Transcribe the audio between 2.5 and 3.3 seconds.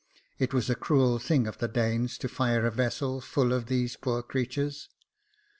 a vessel